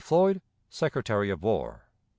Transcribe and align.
Floyd, 0.03 0.41
Secretary 0.67 1.29
of 1.29 1.43
War." 1.43 1.83